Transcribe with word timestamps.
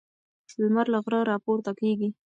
لمر 0.61 0.85
له 0.93 0.99
غره 1.05 1.19
راپورته 1.31 1.71
کیږي. 1.79 2.09